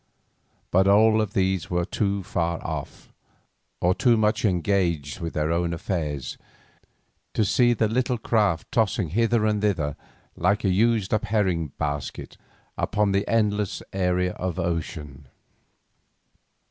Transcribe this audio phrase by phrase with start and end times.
[0.71, 3.13] But all of these were too far off,
[3.79, 6.39] or too much engaged with their own affairs
[7.35, 9.95] to see the little craft tossing hither and thither
[10.35, 12.35] like a used up herring basket
[12.79, 15.27] upon the endless area of ocean.